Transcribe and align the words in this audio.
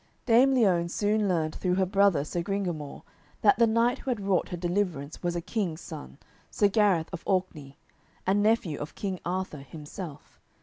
Dame 0.25 0.55
Liones 0.55 0.91
soon 0.95 1.27
learned 1.27 1.53
through 1.53 1.75
her 1.75 1.85
brother 1.85 2.25
Sir 2.25 2.41
Gringamore 2.41 3.03
that 3.41 3.59
the 3.59 3.67
knight 3.67 3.99
who 3.99 4.09
had 4.09 4.19
wrought 4.19 4.49
her 4.49 4.57
deliverance 4.57 5.21
was 5.21 5.35
a 5.35 5.41
king's 5.41 5.79
son, 5.81 6.17
Sir 6.49 6.69
Gareth 6.69 7.11
of 7.13 7.21
Orkney, 7.27 7.77
and 8.25 8.41
nephew 8.41 8.79
of 8.79 8.95
King 8.95 9.19
Arthur 9.23 9.59
himself. 9.61 10.39